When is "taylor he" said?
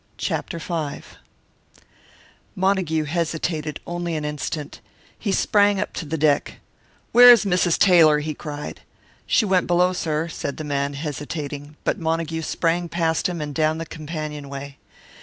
7.77-8.33